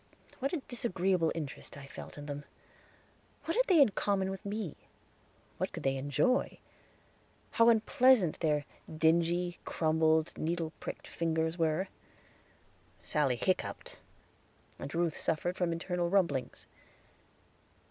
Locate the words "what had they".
3.45-3.79